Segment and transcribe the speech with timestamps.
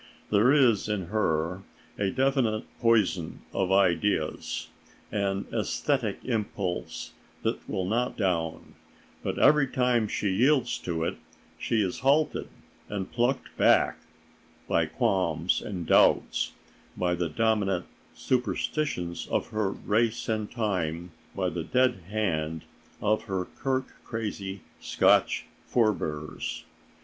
[0.31, 1.61] There is in her
[1.95, 4.69] a definite poison of ideas,
[5.11, 11.17] an æsthetic impulse that will not down—but every time she yields to it
[11.59, 12.49] she is halted
[12.89, 13.99] and plucked back
[14.67, 16.53] by qualms and doubts,
[16.97, 22.63] by the dominant superstitions of her race and time, by the dead hand
[23.03, 26.63] of her kirk crazy Scotch forebears.